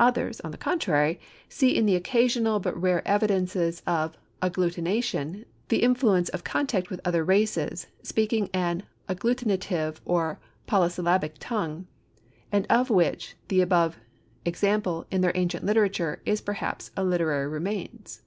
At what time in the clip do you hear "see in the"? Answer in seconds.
1.48-1.94